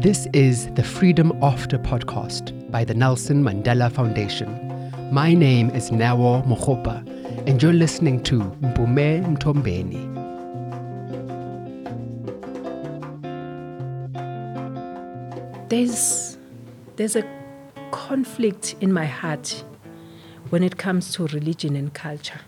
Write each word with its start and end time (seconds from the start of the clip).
This 0.00 0.28
is 0.32 0.68
the 0.74 0.84
Freedom 0.84 1.32
After 1.42 1.78
podcast 1.80 2.70
by 2.70 2.84
the 2.84 2.94
Nelson 2.94 3.42
Mandela 3.42 3.90
Foundation. 3.90 4.92
My 5.12 5.34
name 5.34 5.70
is 5.70 5.90
Nawo 5.90 6.46
Mokopa, 6.46 7.04
and 7.48 7.60
you're 7.60 7.72
listening 7.72 8.22
to 8.22 8.38
Mpume 8.62 9.36
Mthombeni. 9.36 10.06
There's, 15.68 16.38
there's 16.94 17.16
a 17.16 17.24
conflict 17.90 18.76
in 18.80 18.92
my 18.92 19.06
heart 19.06 19.64
when 20.50 20.62
it 20.62 20.76
comes 20.76 21.12
to 21.14 21.26
religion 21.26 21.74
and 21.74 21.92
culture. 21.92 22.42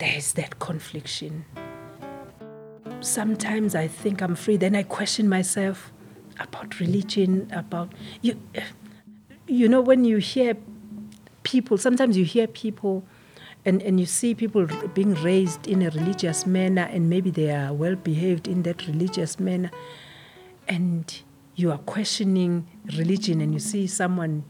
There's 0.00 0.32
that 0.32 0.58
confliction 0.58 1.44
sometimes 3.00 3.74
I 3.74 3.88
think 3.88 4.22
I'm 4.22 4.34
free, 4.34 4.56
then 4.56 4.74
I 4.76 4.82
question 4.82 5.28
myself 5.28 5.92
about 6.38 6.80
religion, 6.80 7.48
about 7.52 7.92
you. 8.22 8.40
You 9.46 9.68
know, 9.68 9.80
when 9.80 10.04
you 10.04 10.18
hear 10.18 10.56
people, 11.42 11.76
sometimes 11.76 12.16
you 12.16 12.24
hear 12.24 12.46
people 12.46 13.04
and, 13.64 13.82
and 13.82 13.98
you 13.98 14.06
see 14.06 14.34
people 14.34 14.66
being 14.94 15.14
raised 15.14 15.66
in 15.66 15.82
a 15.82 15.90
religious 15.90 16.46
manner, 16.46 16.88
and 16.90 17.10
maybe 17.10 17.30
they 17.30 17.50
are 17.50 17.72
well 17.72 17.96
behaved 17.96 18.48
in 18.48 18.62
that 18.62 18.86
religious 18.86 19.38
manner, 19.38 19.70
and 20.68 21.22
you 21.56 21.70
are 21.70 21.78
questioning 21.78 22.66
religion, 22.96 23.40
and 23.40 23.52
you 23.52 23.60
see 23.60 23.86
someone, 23.86 24.44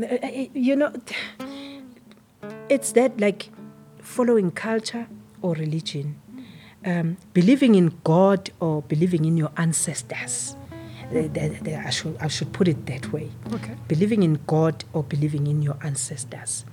eh, 0.00 0.18
eh, 0.22 0.46
you 0.54 0.76
know, 0.76 0.92
it's 2.68 2.92
that 2.92 3.18
like 3.18 3.50
following 4.08 4.50
culture 4.50 5.06
or 5.42 5.52
religion 5.54 6.20
um, 6.84 7.16
believing 7.34 7.74
in 7.74 7.98
God 8.04 8.50
or 8.60 8.82
believing 8.82 9.24
in 9.24 9.36
your 9.36 9.50
ancestors. 9.56 10.56
I, 11.10 11.90
should, 11.90 12.16
I 12.20 12.28
should 12.28 12.52
put 12.52 12.68
it 12.68 12.86
that 12.86 13.12
way. 13.12 13.30
Okay. 13.52 13.74
Believing 13.86 14.22
in 14.22 14.40
God 14.46 14.84
or 14.92 15.02
believing 15.02 15.46
in 15.46 15.62
your 15.62 15.76
ancestors. 15.82 16.64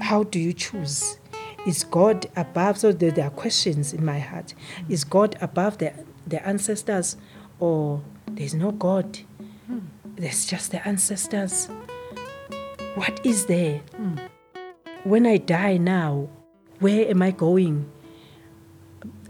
How 0.00 0.22
do 0.24 0.38
you 0.38 0.52
choose? 0.52 1.18
Is 1.66 1.84
God 1.84 2.26
above? 2.36 2.78
So 2.78 2.92
there, 2.92 3.10
there 3.10 3.26
are 3.26 3.30
questions 3.30 3.92
in 3.92 4.04
my 4.04 4.18
heart. 4.18 4.54
Is 4.88 5.04
God 5.04 5.36
above 5.40 5.78
the, 5.78 5.92
the 6.26 6.46
ancestors 6.46 7.16
or 7.60 8.02
there's 8.26 8.54
no 8.54 8.72
God? 8.72 9.18
Hmm. 9.66 9.80
There's 10.04 10.46
just 10.46 10.70
the 10.70 10.86
ancestors. 10.86 11.68
What 12.94 13.24
is 13.24 13.46
there? 13.46 13.78
Hmm. 13.96 14.16
When 15.06 15.24
I 15.24 15.36
die 15.36 15.76
now, 15.76 16.28
where 16.80 17.08
am 17.08 17.22
I 17.22 17.30
going? 17.30 17.88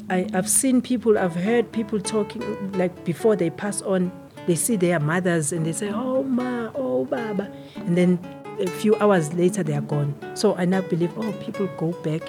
I, 0.09 0.27
I've 0.33 0.49
seen 0.49 0.81
people, 0.81 1.19
I've 1.19 1.35
heard 1.35 1.71
people 1.71 2.01
talking, 2.01 2.73
like 2.73 3.05
before 3.05 3.37
they 3.37 3.51
pass 3.51 3.83
on, 3.83 4.11
they 4.47 4.55
see 4.55 4.77
their 4.77 4.99
mothers 4.99 5.53
and 5.53 5.67
they 5.67 5.75
say, 5.75 5.91
oh, 5.91 6.23
ma, 6.23 6.71
oh, 6.75 7.05
baba. 7.05 7.53
And 7.75 7.95
then 7.95 8.19
a 8.59 8.67
few 8.67 8.97
hours 8.97 9.35
later, 9.35 9.63
they 9.63 9.75
are 9.75 9.83
gone. 9.83 10.15
So 10.33 10.55
I 10.55 10.65
now 10.65 10.81
believe, 10.81 11.13
oh, 11.19 11.33
people 11.45 11.69
go 11.77 11.93
back 12.03 12.23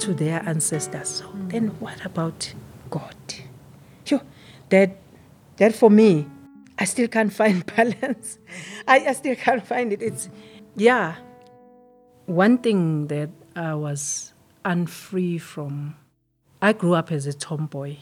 to 0.00 0.12
their 0.12 0.46
ancestors. 0.46 1.08
So 1.08 1.30
then 1.48 1.68
what 1.80 2.04
about 2.04 2.52
God? 2.90 3.16
Yo, 4.06 4.20
that, 4.68 4.98
that 5.56 5.74
for 5.74 5.88
me, 5.88 6.26
I 6.78 6.84
still 6.84 7.08
can't 7.08 7.32
find 7.40 7.64
balance. 7.64 8.36
I, 8.86 9.06
I 9.06 9.12
still 9.14 9.34
can't 9.34 9.66
find 9.66 9.94
it. 9.94 10.02
It's, 10.02 10.28
yeah. 10.76 11.14
One 12.26 12.58
thing 12.58 13.08
that 13.08 13.30
I 13.54 13.74
was 13.74 14.32
unfree 14.64 15.38
from 15.38 15.96
I 16.62 16.72
grew 16.72 16.94
up 16.94 17.12
as 17.12 17.26
a 17.26 17.34
tomboy. 17.34 17.98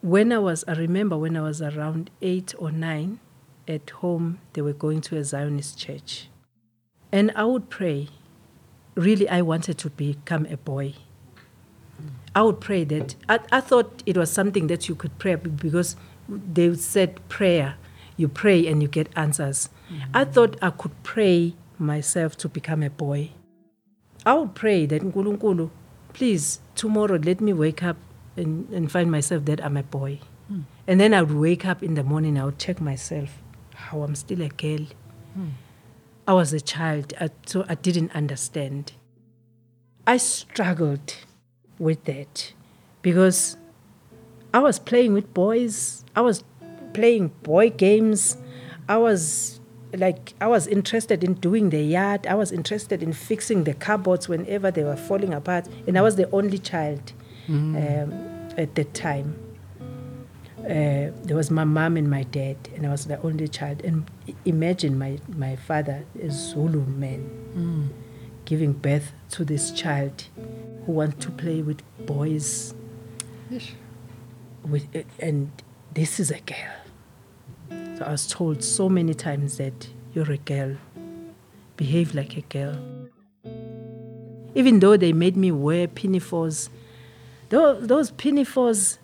When 0.00 0.32
I 0.32 0.38
was, 0.38 0.64
I 0.68 0.74
remember 0.74 1.16
when 1.16 1.36
I 1.36 1.40
was 1.40 1.60
around 1.60 2.10
eight 2.20 2.54
or 2.56 2.70
nine, 2.70 3.18
at 3.66 3.90
home, 3.90 4.38
they 4.52 4.62
were 4.62 4.72
going 4.72 5.00
to 5.02 5.16
a 5.16 5.24
Zionist 5.24 5.78
church. 5.78 6.28
And 7.10 7.32
I 7.34 7.44
would 7.44 7.70
pray. 7.70 8.08
Really, 8.94 9.28
I 9.28 9.42
wanted 9.42 9.78
to 9.78 9.90
become 9.90 10.46
a 10.46 10.56
boy. 10.56 10.94
I 12.34 12.42
would 12.42 12.60
pray 12.60 12.84
that. 12.84 13.14
I, 13.28 13.40
I 13.50 13.60
thought 13.60 14.02
it 14.06 14.16
was 14.16 14.30
something 14.30 14.66
that 14.68 14.88
you 14.88 14.94
could 14.94 15.18
pray 15.18 15.34
because 15.34 15.96
they 16.28 16.74
said 16.74 17.26
prayer. 17.28 17.76
You 18.16 18.28
pray 18.28 18.66
and 18.66 18.82
you 18.82 18.88
get 18.88 19.08
answers. 19.16 19.70
Mm-hmm. 19.90 20.10
I 20.14 20.24
thought 20.24 20.56
I 20.62 20.70
could 20.70 21.02
pray 21.02 21.54
myself 21.82 22.36
to 22.38 22.48
become 22.48 22.82
a 22.82 22.90
boy. 22.90 23.30
I 24.24 24.34
would 24.34 24.54
pray 24.54 24.86
that 24.86 25.02
Nkulunkulu, 25.02 25.70
please 26.12 26.60
tomorrow 26.74 27.16
let 27.16 27.40
me 27.40 27.52
wake 27.52 27.82
up 27.82 27.96
and, 28.36 28.68
and 28.70 28.90
find 28.90 29.10
myself 29.10 29.44
that 29.46 29.64
I'm 29.64 29.76
a 29.76 29.82
boy. 29.82 30.20
Mm. 30.50 30.64
And 30.86 31.00
then 31.00 31.14
I 31.14 31.22
would 31.22 31.36
wake 31.36 31.66
up 31.66 31.82
in 31.82 31.94
the 31.94 32.02
morning, 32.02 32.38
I 32.38 32.44
would 32.44 32.58
check 32.58 32.80
myself 32.80 33.42
how 33.74 34.02
I'm 34.02 34.14
still 34.14 34.42
a 34.42 34.48
girl. 34.48 34.86
Mm. 35.38 35.50
I 36.26 36.34
was 36.34 36.52
a 36.52 36.60
child, 36.60 37.14
so 37.46 37.64
I 37.68 37.74
didn't 37.74 38.14
understand. 38.14 38.92
I 40.06 40.18
struggled 40.18 41.16
with 41.78 42.04
that 42.04 42.52
because 43.02 43.56
I 44.54 44.60
was 44.60 44.78
playing 44.78 45.14
with 45.14 45.34
boys, 45.34 46.04
I 46.14 46.20
was 46.20 46.44
playing 46.92 47.28
boy 47.42 47.70
games, 47.70 48.36
I 48.88 48.98
was 48.98 49.60
like 49.94 50.34
I 50.40 50.46
was 50.46 50.66
interested 50.66 51.22
in 51.22 51.34
doing 51.34 51.70
the 51.70 51.82
yard. 51.82 52.26
I 52.26 52.34
was 52.34 52.52
interested 52.52 53.02
in 53.02 53.12
fixing 53.12 53.64
the 53.64 53.74
cupboards 53.74 54.28
whenever 54.28 54.70
they 54.70 54.84
were 54.84 54.96
falling 54.96 55.34
apart, 55.34 55.68
and 55.86 55.98
I 55.98 56.02
was 56.02 56.16
the 56.16 56.30
only 56.30 56.58
child 56.58 57.12
mm. 57.46 57.76
um, 57.76 58.50
at 58.56 58.74
that 58.74 58.94
time. 58.94 59.38
Uh, 60.60 61.10
there 61.24 61.36
was 61.36 61.50
my 61.50 61.64
mom 61.64 61.96
and 61.96 62.08
my 62.08 62.22
dad, 62.22 62.56
and 62.76 62.86
I 62.86 62.90
was 62.90 63.06
the 63.06 63.20
only 63.22 63.48
child. 63.48 63.82
And 63.84 64.08
imagine 64.44 64.96
my, 64.98 65.18
my 65.36 65.56
father, 65.56 66.04
a 66.22 66.30
Zulu 66.30 66.86
man, 66.86 67.28
mm. 67.56 67.88
giving 68.44 68.72
birth 68.72 69.12
to 69.30 69.44
this 69.44 69.72
child 69.72 70.28
who 70.86 70.92
wants 70.92 71.24
to 71.24 71.32
play 71.32 71.62
with 71.62 71.82
boys. 72.06 72.74
Yes. 73.50 73.72
With, 74.62 74.86
and 75.18 75.50
this 75.92 76.20
is 76.20 76.30
a 76.30 76.38
girl 76.40 76.81
I 78.02 78.12
was 78.12 78.26
told 78.26 78.62
so 78.62 78.88
many 78.88 79.14
times 79.14 79.56
that 79.58 79.88
you're 80.12 80.30
a 80.30 80.38
girl, 80.38 80.76
behave 81.76 82.14
like 82.14 82.36
a 82.36 82.42
girl. 82.42 82.78
Even 84.54 84.80
though 84.80 84.96
they 84.96 85.12
made 85.12 85.36
me 85.36 85.50
wear 85.50 85.88
pinafores, 85.88 86.68
those, 87.48 87.86
those 87.86 88.10
pinafores, 88.10 88.98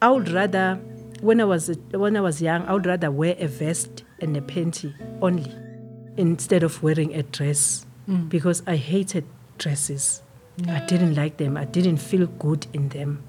I 0.00 0.10
would 0.10 0.28
rather, 0.28 0.76
when 1.20 1.40
I 1.40 1.44
was 1.44 1.70
when 1.90 2.16
I 2.16 2.20
was 2.20 2.40
young, 2.42 2.64
I 2.66 2.72
would 2.74 2.86
rather 2.86 3.10
wear 3.10 3.34
a 3.38 3.48
vest 3.48 4.04
and 4.20 4.36
a 4.36 4.40
panty 4.40 4.94
only, 5.22 5.52
instead 6.16 6.62
of 6.62 6.82
wearing 6.82 7.14
a 7.14 7.22
dress, 7.22 7.86
mm. 8.08 8.28
because 8.28 8.62
I 8.66 8.76
hated 8.76 9.24
dresses. 9.56 10.22
I 10.66 10.80
didn't 10.86 11.14
like 11.14 11.36
them. 11.36 11.56
I 11.56 11.64
didn't 11.64 11.98
feel 11.98 12.26
good 12.26 12.66
in 12.72 12.88
them. 12.88 13.22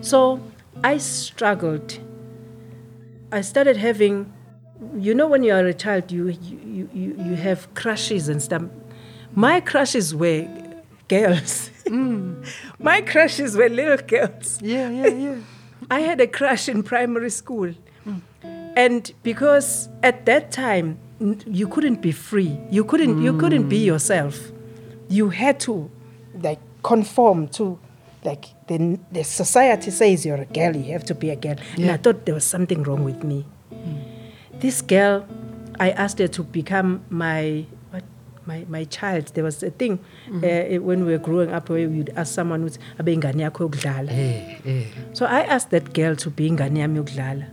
So 0.00 0.40
I 0.82 0.98
struggled 0.98 1.98
I 3.32 3.40
started 3.40 3.76
having, 3.76 4.32
you 4.96 5.14
know, 5.14 5.26
when 5.26 5.42
you 5.42 5.52
are 5.52 5.66
a 5.66 5.74
child, 5.74 6.12
you, 6.12 6.28
you, 6.28 6.88
you, 6.92 7.16
you 7.18 7.34
have 7.34 7.72
crushes 7.74 8.28
and 8.28 8.40
stuff. 8.42 8.62
My 9.34 9.60
crushes 9.60 10.14
were 10.14 10.48
girls. 11.08 11.70
Mm. 11.86 12.46
My 12.78 13.00
crushes 13.00 13.56
were 13.56 13.68
little 13.68 13.96
girls. 13.96 14.60
Yeah, 14.62 14.90
yeah, 14.90 15.08
yeah. 15.08 15.36
I 15.90 16.00
had 16.00 16.20
a 16.20 16.26
crush 16.26 16.68
in 16.68 16.82
primary 16.82 17.30
school. 17.30 17.74
Mm. 18.06 18.22
And 18.76 19.12
because 19.22 19.88
at 20.02 20.26
that 20.26 20.52
time, 20.52 20.98
you 21.46 21.66
couldn't 21.66 22.02
be 22.02 22.12
free. 22.12 22.58
You 22.70 22.84
couldn't, 22.84 23.16
mm. 23.16 23.24
you 23.24 23.36
couldn't 23.38 23.68
be 23.68 23.78
yourself. 23.78 24.52
You 25.08 25.30
had 25.30 25.58
to 25.60 25.90
like 26.42 26.60
conform 26.82 27.48
to 27.48 27.78
like 28.26 28.46
the, 28.66 28.98
the 29.12 29.24
society 29.24 29.90
says 29.90 30.26
you're 30.26 30.42
a 30.42 30.44
girl, 30.44 30.76
you 30.76 30.92
have 30.92 31.04
to 31.04 31.14
be 31.14 31.30
a 31.30 31.36
girl. 31.36 31.56
Yeah. 31.76 31.82
And 31.82 31.90
I 31.92 31.96
thought 31.96 32.26
there 32.26 32.34
was 32.34 32.44
something 32.44 32.82
wrong 32.82 33.04
with 33.04 33.24
me. 33.24 33.46
Mm. 33.72 34.02
This 34.60 34.82
girl, 34.82 35.26
I 35.78 35.90
asked 35.90 36.18
her 36.18 36.28
to 36.28 36.42
become 36.42 37.04
my 37.08 37.66
what 37.90 38.04
my, 38.44 38.64
my 38.68 38.84
child. 38.84 39.26
There 39.34 39.44
was 39.44 39.62
a 39.62 39.70
thing 39.70 39.98
mm-hmm. 40.28 40.44
uh, 40.44 40.80
when 40.84 41.06
we 41.06 41.12
were 41.12 41.18
growing 41.18 41.52
up 41.52 41.70
where 41.70 41.78
you'd 41.78 42.10
ask 42.16 42.34
someone 42.34 42.62
who's 42.62 42.78
abe 42.98 43.08
ingane 43.08 43.40
yakho 43.40 43.70
So 45.12 45.26
I 45.26 45.40
asked 45.42 45.70
that 45.70 45.94
girl 45.94 46.16
to 46.16 46.30
be 46.30 46.50
ingane 46.50 46.78
yami 46.78 47.46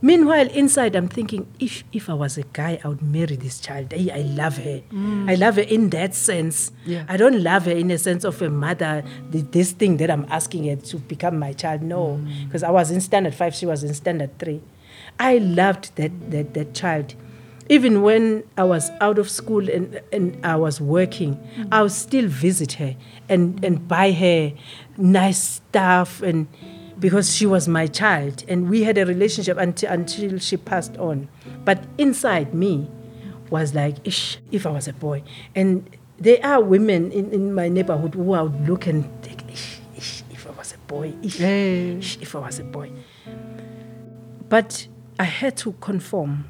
Meanwhile, 0.00 0.48
inside, 0.50 0.94
I'm 0.94 1.08
thinking, 1.08 1.46
if, 1.58 1.82
if 1.92 2.08
I 2.08 2.14
was 2.14 2.38
a 2.38 2.44
guy, 2.52 2.80
I 2.84 2.88
would 2.88 3.02
marry 3.02 3.36
this 3.36 3.60
child. 3.60 3.92
Hey, 3.92 4.10
I 4.10 4.22
love 4.22 4.56
her. 4.58 4.80
Mm. 4.92 5.30
I 5.30 5.34
love 5.34 5.56
her 5.56 5.62
in 5.62 5.90
that 5.90 6.14
sense. 6.14 6.70
Yeah. 6.86 7.04
I 7.08 7.16
don't 7.16 7.42
love 7.42 7.64
her 7.64 7.72
in 7.72 7.88
the 7.88 7.98
sense 7.98 8.24
of 8.24 8.40
a 8.40 8.48
mother, 8.48 9.02
this 9.30 9.72
thing 9.72 9.96
that 9.96 10.10
I'm 10.10 10.24
asking 10.30 10.68
her 10.68 10.76
to 10.76 10.98
become 10.98 11.38
my 11.38 11.52
child. 11.52 11.82
No, 11.82 12.24
because 12.44 12.62
mm. 12.62 12.68
I 12.68 12.70
was 12.70 12.90
in 12.90 13.00
standard 13.00 13.34
five, 13.34 13.54
she 13.54 13.66
was 13.66 13.82
in 13.82 13.92
standard 13.94 14.38
three. 14.38 14.62
I 15.18 15.38
loved 15.38 15.96
that, 15.96 16.30
that, 16.30 16.54
that 16.54 16.74
child. 16.74 17.14
even 17.68 18.02
when 18.02 18.44
I 18.56 18.64
was 18.64 18.90
out 19.00 19.18
of 19.18 19.28
school 19.28 19.68
and, 19.68 20.00
and 20.12 20.38
I 20.44 20.56
was 20.56 20.80
working, 20.80 21.36
mm. 21.36 21.68
I 21.70 21.82
would 21.82 21.92
still 21.92 22.26
visit 22.26 22.74
her 22.74 22.96
and, 23.28 23.62
and 23.64 23.86
buy 23.86 24.12
her 24.12 24.52
nice 24.96 25.42
stuff 25.42 26.22
and 26.22 26.48
because 26.98 27.34
she 27.34 27.46
was 27.46 27.68
my 27.68 27.86
child 27.86 28.44
and 28.48 28.68
we 28.68 28.82
had 28.82 28.98
a 28.98 29.06
relationship 29.06 29.56
until, 29.58 29.90
until 29.90 30.38
she 30.38 30.56
passed 30.56 30.96
on. 30.96 31.28
But 31.64 31.84
inside 31.96 32.54
me 32.54 32.90
was 33.50 33.74
like, 33.74 33.96
Ish, 34.06 34.38
if 34.50 34.66
I 34.66 34.70
was 34.70 34.88
a 34.88 34.92
boy. 34.92 35.22
And 35.54 35.88
there 36.18 36.38
are 36.44 36.60
women 36.60 37.12
in, 37.12 37.30
in 37.32 37.54
my 37.54 37.68
neighborhood 37.68 38.14
who 38.14 38.32
I 38.32 38.42
would 38.42 38.68
look 38.68 38.86
and 38.86 39.04
think, 39.22 39.50
Ish, 39.50 39.80
ish 39.96 40.22
if 40.30 40.46
I 40.46 40.50
was 40.50 40.74
a 40.74 40.78
boy, 40.78 41.14
ish, 41.22 41.38
hey. 41.38 41.98
ish, 41.98 42.18
if 42.20 42.34
I 42.34 42.40
was 42.40 42.58
a 42.58 42.64
boy. 42.64 42.90
But 44.48 44.88
I 45.18 45.24
had 45.24 45.56
to 45.58 45.72
conform 45.72 46.46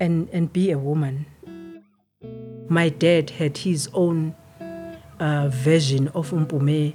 and, 0.00 0.28
and 0.32 0.52
be 0.52 0.70
a 0.70 0.78
woman. 0.78 1.26
My 2.68 2.88
dad 2.88 3.30
had 3.30 3.58
his 3.58 3.88
own 3.94 4.34
uh, 5.20 5.48
version 5.48 6.08
of 6.08 6.30
Umpume 6.30 6.94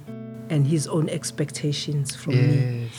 and 0.52 0.66
his 0.66 0.86
own 0.86 1.08
expectations 1.08 2.14
from 2.14 2.34
yes. 2.34 2.44
me. 2.44 2.90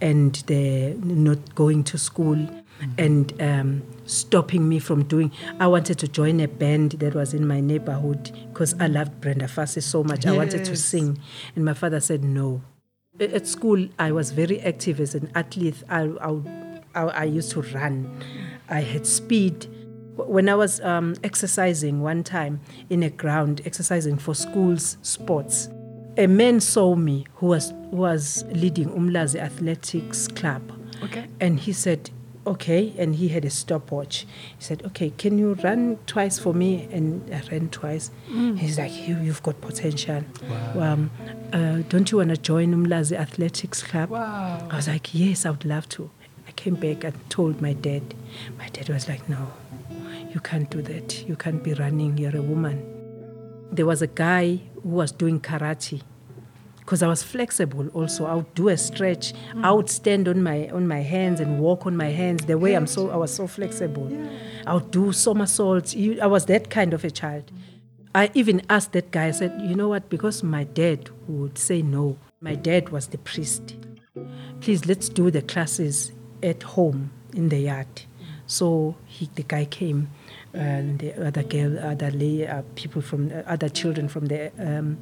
And 0.00 0.34
the 0.46 0.94
not 1.02 1.54
going 1.56 1.82
to 1.84 1.98
school 1.98 2.36
mm-hmm. 2.36 2.90
and 2.98 3.42
um, 3.42 3.82
stopping 4.04 4.68
me 4.68 4.78
from 4.78 5.04
doing. 5.04 5.32
I 5.58 5.66
wanted 5.66 5.98
to 6.00 6.06
join 6.06 6.38
a 6.38 6.46
band 6.46 6.92
that 6.92 7.14
was 7.14 7.34
in 7.34 7.48
my 7.48 7.60
neighborhood 7.60 8.30
because 8.52 8.74
I 8.78 8.86
loved 8.86 9.20
Brenda 9.20 9.46
Fassie 9.46 9.82
so 9.82 10.04
much. 10.04 10.24
Yes. 10.24 10.34
I 10.34 10.36
wanted 10.36 10.64
to 10.66 10.76
sing. 10.76 11.18
And 11.56 11.64
my 11.64 11.74
father 11.74 11.98
said 11.98 12.22
no. 12.22 12.62
At 13.18 13.48
school, 13.48 13.88
I 13.98 14.12
was 14.12 14.30
very 14.30 14.60
active 14.60 15.00
as 15.00 15.16
an 15.16 15.32
athlete. 15.34 15.82
I, 15.88 16.02
I, 16.02 16.36
I, 16.94 17.02
I 17.02 17.24
used 17.24 17.50
to 17.52 17.62
run. 17.62 18.22
I 18.68 18.82
had 18.82 19.06
speed. 19.06 19.66
When 20.14 20.48
I 20.48 20.54
was 20.54 20.80
um, 20.82 21.14
exercising 21.24 22.02
one 22.02 22.22
time 22.22 22.60
in 22.90 23.02
a 23.02 23.10
ground, 23.10 23.62
exercising 23.64 24.18
for 24.18 24.34
schools 24.34 24.98
sports, 25.02 25.68
a 26.18 26.26
man 26.26 26.60
saw 26.60 26.94
me 26.94 27.26
who 27.36 27.46
was 27.46 27.70
who 27.90 27.96
was 27.96 28.44
leading 28.50 28.90
Umlazi 28.90 29.40
Athletics 29.40 30.28
Club. 30.28 30.62
Okay. 31.02 31.26
And 31.40 31.60
he 31.60 31.72
said, 31.72 32.10
okay, 32.46 32.92
and 32.98 33.14
he 33.14 33.28
had 33.28 33.44
a 33.44 33.50
stopwatch. 33.50 34.26
He 34.58 34.64
said, 34.64 34.82
okay, 34.86 35.10
can 35.10 35.38
you 35.38 35.54
run 35.62 35.98
twice 36.06 36.38
for 36.38 36.52
me? 36.52 36.88
And 36.90 37.32
I 37.32 37.40
ran 37.52 37.68
twice. 37.68 38.10
Mm. 38.30 38.58
He's 38.58 38.78
like, 38.78 38.92
you, 39.06 39.16
you've 39.20 39.42
got 39.44 39.60
potential. 39.60 40.24
Wow. 40.74 40.80
Um, 40.80 41.10
uh, 41.52 41.82
don't 41.88 42.10
you 42.10 42.18
want 42.18 42.30
to 42.30 42.36
join 42.36 42.74
Umlazi 42.74 43.16
Athletics 43.16 43.82
Club? 43.82 44.10
Wow. 44.10 44.66
I 44.70 44.76
was 44.76 44.88
like, 44.88 45.14
yes, 45.14 45.46
I 45.46 45.50
would 45.50 45.64
love 45.64 45.88
to 45.90 46.10
I 46.48 46.52
came 46.52 46.76
back 46.76 47.04
and 47.04 47.14
told 47.30 47.60
my 47.60 47.74
dad. 47.74 48.14
My 48.58 48.68
dad 48.70 48.88
was 48.88 49.06
like, 49.06 49.28
No, 49.28 49.52
you 50.32 50.40
can't 50.40 50.68
do 50.70 50.80
that. 50.80 51.28
You 51.28 51.36
can't 51.36 51.62
be 51.62 51.74
running. 51.74 52.16
You're 52.16 52.36
a 52.36 52.42
woman. 52.42 52.82
There 53.70 53.84
was 53.84 54.00
a 54.00 54.06
guy 54.06 54.60
who 54.88 54.94
was 54.94 55.12
doing 55.12 55.38
karate 55.40 56.02
because 56.88 57.02
I 57.02 57.08
was 57.08 57.22
flexible 57.22 57.88
also. 57.88 58.24
I 58.24 58.34
would 58.36 58.54
do 58.54 58.68
a 58.68 58.76
stretch. 58.78 59.34
Mm. 59.52 59.62
I 59.62 59.72
would 59.72 59.90
stand 59.90 60.26
on 60.26 60.42
my 60.42 60.70
on 60.70 60.88
my 60.88 61.00
hands 61.00 61.38
and 61.38 61.60
walk 61.60 61.84
on 61.84 61.94
my 61.94 62.08
hands. 62.08 62.46
The 62.46 62.56
way 62.56 62.72
I'm 62.72 62.86
so 62.86 63.10
I 63.10 63.16
was 63.16 63.34
so 63.34 63.46
flexible. 63.46 64.08
Yeah. 64.10 64.30
I 64.66 64.74
would 64.74 64.90
do 64.90 65.12
somersaults. 65.12 65.94
I 66.22 66.26
was 66.26 66.46
that 66.46 66.70
kind 66.70 66.94
of 66.94 67.04
a 67.04 67.10
child. 67.10 67.52
I 68.14 68.30
even 68.32 68.62
asked 68.70 68.92
that 68.92 69.10
guy, 69.10 69.26
I 69.26 69.32
said, 69.32 69.60
you 69.60 69.74
know 69.74 69.88
what, 69.88 70.08
because 70.08 70.42
my 70.42 70.64
dad 70.64 71.10
would 71.28 71.58
say 71.58 71.82
no. 71.82 72.16
My 72.40 72.54
dad 72.54 72.88
was 72.88 73.08
the 73.08 73.18
priest. 73.18 73.76
Please 74.62 74.86
let's 74.86 75.10
do 75.10 75.30
the 75.30 75.42
classes 75.42 76.10
at 76.42 76.62
home 76.62 77.10
in 77.34 77.50
the 77.50 77.58
yard. 77.58 78.07
So 78.48 78.96
he, 79.04 79.28
the 79.34 79.42
guy 79.42 79.66
came, 79.66 80.08
and 80.54 80.98
the 80.98 81.12
other 81.26 81.42
girl, 81.42 81.78
other 81.78 82.10
lay, 82.10 82.46
uh, 82.46 82.62
people 82.76 83.02
from 83.02 83.30
uh, 83.30 83.42
other 83.46 83.68
children 83.68 84.08
from 84.08 84.26
the 84.26 84.50
um, 84.58 84.96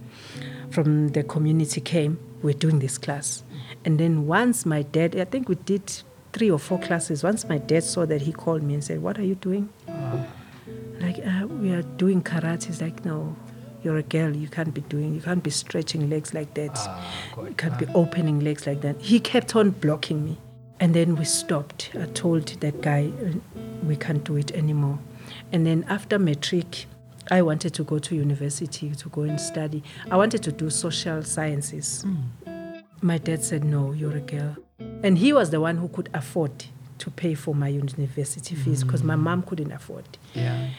from 0.73 1.11
the 1.11 1.23
community 1.23 1.81
came. 1.81 2.19
We're 2.43 2.55
doing 2.59 2.81
this 2.81 2.99
class, 2.99 3.45
and 3.85 4.01
then 4.01 4.27
once 4.27 4.67
my 4.67 4.83
dad, 4.83 5.15
I 5.15 5.25
think 5.25 5.49
we 5.49 5.55
did 5.55 6.03
three 6.33 6.51
or 6.51 6.59
four 6.59 6.81
classes. 6.81 7.23
Once 7.23 7.49
my 7.49 7.59
dad 7.59 7.85
saw 7.85 8.05
that, 8.07 8.23
he 8.23 8.33
called 8.33 8.65
me 8.65 8.75
and 8.75 8.83
said, 8.83 9.01
"What 9.01 9.17
are 9.17 9.25
you 9.25 9.37
doing?" 9.37 9.69
Like 11.01 11.19
uh, 11.25 11.47
we 11.47 11.71
are 11.71 11.83
doing 11.83 12.23
karate. 12.25 12.65
He's 12.65 12.83
like, 12.83 13.05
"No, 13.05 13.37
you're 13.85 13.99
a 13.99 14.03
girl. 14.03 14.35
You 14.35 14.49
can't 14.49 14.75
be 14.75 14.81
doing. 14.81 15.15
You 15.15 15.21
can't 15.21 15.45
be 15.45 15.51
stretching 15.51 16.11
legs 16.11 16.35
like 16.35 16.55
that. 16.55 16.73
Ah, 16.75 17.47
you 17.47 17.55
can't 17.55 17.79
be 17.79 17.87
opening 17.95 18.41
legs 18.41 18.67
like 18.67 18.81
that." 18.81 19.01
He 19.01 19.21
kept 19.21 19.55
on 19.55 19.71
blocking 19.71 20.25
me. 20.25 20.39
And 20.79 20.95
then 20.95 21.17
we 21.17 21.25
stopped. 21.25 21.91
I 21.99 22.07
told 22.07 22.49
that 22.61 22.81
guy, 22.83 23.11
we 23.85 23.97
can't 23.97 24.23
do 24.25 24.37
it 24.37 24.53
anymore. 24.53 24.99
And 25.53 25.67
then 25.67 25.85
after 25.89 26.19
matric, 26.19 26.87
I 27.31 27.43
wanted 27.43 27.75
to 27.75 27.85
go 27.85 27.99
to 27.99 28.15
university 28.15 28.91
to 28.91 29.09
go 29.09 29.23
and 29.23 29.41
study. 29.41 29.83
I 30.11 30.17
wanted 30.17 30.43
to 30.45 30.53
do 30.53 30.71
social 30.71 31.23
sciences. 31.23 32.05
Mm. 32.07 32.83
My 33.03 33.19
dad 33.19 33.43
said, 33.43 33.65
No, 33.65 33.93
you're 33.93 34.17
a 34.17 34.21
girl. 34.21 34.57
And 35.03 35.19
he 35.19 35.33
was 35.33 35.51
the 35.51 35.61
one 35.61 35.77
who 35.77 35.89
could 35.89 36.09
afford 36.15 36.67
to 36.99 37.11
pay 37.11 37.35
for 37.35 37.55
my 37.55 37.69
university 37.69 38.55
fees 38.55 38.85
because 38.85 39.03
mm. 39.03 39.07
my 39.07 39.17
mom 39.17 39.43
couldn't 39.43 39.73
afford. 39.73 40.05
Yeah. 40.35 40.71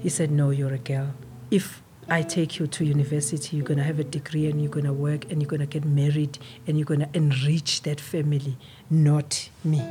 He 0.00 0.08
said, 0.08 0.30
No, 0.30 0.50
you're 0.50 0.74
a 0.74 0.78
girl. 0.78 1.10
If 1.50 1.82
I 2.10 2.22
take 2.22 2.58
you 2.58 2.66
to 2.66 2.84
university, 2.86 3.58
you're 3.58 3.66
going 3.66 3.76
to 3.76 3.84
have 3.84 3.98
a 3.98 4.04
degree 4.04 4.46
and 4.46 4.62
you're 4.62 4.70
going 4.70 4.86
to 4.86 4.94
work 4.94 5.30
and 5.30 5.42
you're 5.42 5.48
going 5.48 5.60
to 5.60 5.66
get 5.66 5.84
married 5.84 6.38
and 6.66 6.78
you're 6.78 6.86
going 6.86 7.00
to 7.00 7.08
enrich 7.12 7.82
that 7.82 8.00
family, 8.00 8.56
not 8.88 9.50
me. 9.62 9.82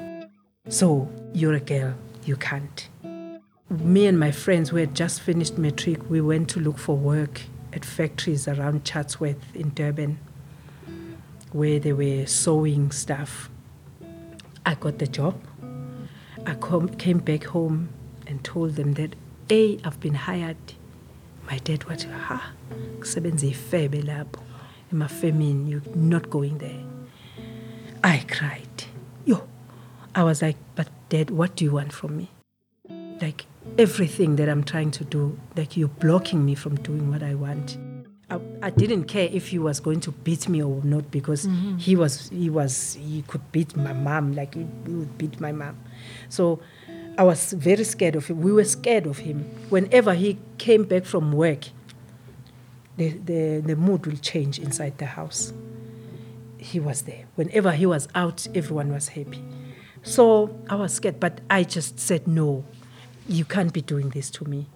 So 0.67 1.11
you're 1.33 1.53
a 1.53 1.59
girl, 1.59 1.93
you 2.25 2.35
can't. 2.35 2.89
Me 3.69 4.07
and 4.07 4.19
my 4.19 4.31
friends 4.31 4.73
we 4.73 4.79
had 4.79 4.95
just 4.95 5.21
finished 5.21 5.59
matric, 5.59 6.09
we 6.09 6.19
went 6.19 6.49
to 6.49 6.59
look 6.59 6.79
for 6.79 6.97
work 6.97 7.41
at 7.71 7.85
factories 7.85 8.47
around 8.47 8.83
Chatsworth 8.83 9.55
in 9.55 9.73
Durban 9.75 10.17
where 11.51 11.79
they 11.79 11.93
were 11.93 12.25
sewing 12.25 12.91
stuff. 12.91 13.49
I 14.65 14.73
got 14.73 14.97
the 14.97 15.07
job. 15.07 15.39
I 16.47 16.55
came 16.97 17.19
back 17.19 17.43
home 17.43 17.89
and 18.25 18.43
told 18.43 18.75
them 18.75 18.93
that, 18.93 19.15
A, 19.51 19.79
I've 19.83 19.99
been 19.99 20.15
hired 20.15 20.57
my 21.47 21.59
dad 21.59 21.85
wathi 21.87 22.07
ha 22.07 22.53
kusebenza 22.99 23.47
ifebe 23.47 24.01
lapho 24.01 24.41
emafemini 24.91 25.71
you're 25.71 25.95
not 25.95 26.29
going 26.29 26.57
there. 26.57 26.83
I 28.03 28.19
cried. 28.19 28.83
Yo 29.25 29.47
i 30.15 30.23
was 30.23 30.41
like 30.41 30.59
but 30.75 30.87
dad 31.09 31.29
what 31.29 31.55
do 31.55 31.65
you 31.65 31.75
want 31.75 31.93
from 31.93 32.17
me? 32.17 32.27
Like 33.21 33.45
everything 33.77 34.35
that 34.35 34.49
i'm 34.49 34.63
trying 34.63 34.91
to 34.91 35.03
do 35.03 35.37
like 35.55 35.77
you're 35.79 35.95
blocking 35.99 36.45
me 36.45 36.55
from 36.55 36.75
doing 36.75 37.11
what 37.11 37.23
i 37.23 37.35
want. 37.35 37.77
I, 38.29 38.39
I 38.61 38.69
didn't 38.71 39.05
care 39.05 39.29
if 39.31 39.47
he 39.47 39.59
was 39.59 39.79
going 39.79 40.01
to 40.01 40.11
beat 40.11 40.49
me 40.49 40.61
or 40.61 40.81
not 40.83 41.09
because 41.11 41.45
mm-hmm. 41.45 41.77
he 41.77 41.95
was 41.95 42.29
he 42.29 42.49
was 42.49 42.95
he 42.95 43.23
could 43.27 43.51
beat 43.51 43.75
my 43.75 43.93
mom 43.93 44.33
like 44.33 44.55
he 44.55 44.65
would 44.85 45.17
beat 45.17 45.39
my 45.39 45.53
mom. 45.53 45.77
So 46.29 46.59
I 47.17 47.23
was 47.23 47.53
very 47.53 47.83
scared 47.83 48.15
of 48.15 48.27
him. 48.27 48.41
We 48.41 48.51
were 48.51 48.63
scared 48.63 49.07
of 49.07 49.17
him. 49.17 49.39
Whenever 49.69 50.13
he 50.13 50.37
came 50.57 50.83
back 50.83 51.05
from 51.05 51.31
work, 51.31 51.65
the, 52.95 53.09
the, 53.09 53.61
the 53.65 53.75
mood 53.75 54.05
will 54.05 54.17
change 54.17 54.59
inside 54.59 54.97
the 54.97 55.05
house. 55.05 55.51
He 56.57 56.79
was 56.79 57.03
there. 57.03 57.25
Whenever 57.35 57.71
he 57.71 57.85
was 57.85 58.07
out, 58.13 58.47
everyone 58.53 58.91
was 58.91 59.09
happy. 59.09 59.43
So 60.03 60.57
I 60.69 60.75
was 60.75 60.93
scared, 60.93 61.19
but 61.19 61.41
I 61.49 61.63
just 61.63 61.99
said, 61.99 62.27
no, 62.27 62.63
you 63.27 63.45
can't 63.45 63.73
be 63.73 63.81
doing 63.81 64.09
this 64.09 64.29
to 64.31 64.45
me. 64.45 64.67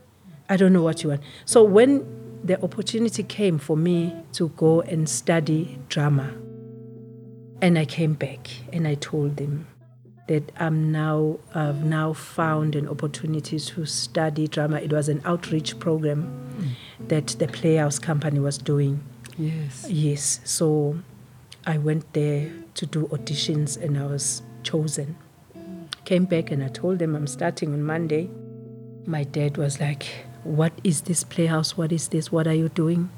I 0.49 0.57
don't 0.57 0.73
know 0.73 0.81
what 0.81 1.03
you 1.03 1.09
want. 1.09 1.21
So 1.45 1.63
when 1.63 2.05
the 2.43 2.61
opportunity 2.63 3.23
came 3.23 3.59
for 3.59 3.77
me 3.77 4.15
to 4.33 4.49
go 4.49 4.81
and 4.81 5.07
study 5.07 5.79
drama, 5.89 6.33
and 7.61 7.77
I 7.77 7.85
came 7.85 8.13
back 8.13 8.49
and 8.73 8.87
I 8.87 8.95
told 8.95 9.37
them, 9.37 9.67
that 10.31 10.49
I'm 10.57 10.93
now 10.93 11.39
I've 11.53 11.83
now 11.83 12.13
found 12.13 12.73
an 12.77 12.87
opportunity 12.87 13.59
to 13.59 13.85
study 13.85 14.47
drama. 14.47 14.77
It 14.77 14.93
was 14.93 15.09
an 15.09 15.21
outreach 15.25 15.77
program 15.77 16.21
mm. 16.57 17.07
that 17.09 17.27
the 17.37 17.49
Playhouse 17.49 17.99
Company 17.99 18.39
was 18.39 18.57
doing. 18.57 19.03
Yes. 19.37 19.85
Yes. 19.89 20.39
So 20.45 20.99
I 21.65 21.77
went 21.79 22.13
there 22.13 22.49
to 22.75 22.85
do 22.85 23.07
auditions 23.07 23.75
and 23.75 23.97
I 23.97 24.05
was 24.05 24.41
chosen. 24.63 25.17
Came 26.05 26.23
back 26.23 26.49
and 26.49 26.63
I 26.63 26.69
told 26.69 26.99
them 26.99 27.13
I'm 27.13 27.27
starting 27.27 27.73
on 27.73 27.83
Monday. 27.83 28.29
My 29.05 29.25
dad 29.25 29.57
was 29.57 29.81
like, 29.81 30.05
What 30.45 30.71
is 30.85 31.01
this 31.01 31.25
playhouse? 31.25 31.75
What 31.75 31.91
is 31.91 32.07
this? 32.07 32.31
What 32.31 32.47
are 32.47 32.53
you 32.53 32.69
doing? 32.69 33.09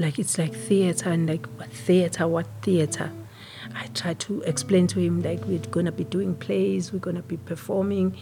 Like 0.00 0.18
it's 0.18 0.36
like 0.36 0.52
theater 0.52 1.10
and 1.10 1.28
like 1.28 1.46
what 1.58 1.70
theater, 1.70 2.26
what 2.26 2.48
theater? 2.62 3.12
I 3.76 3.86
tried 3.88 4.18
to 4.20 4.40
explain 4.42 4.86
to 4.88 5.00
him 5.00 5.22
like 5.22 5.44
we're 5.44 5.58
gonna 5.58 5.92
be 5.92 6.04
doing 6.04 6.34
plays, 6.34 6.92
we're 6.92 6.98
gonna 6.98 7.22
be 7.22 7.36
performing. 7.36 8.16